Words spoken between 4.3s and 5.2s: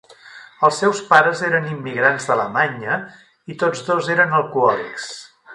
alcohòlics.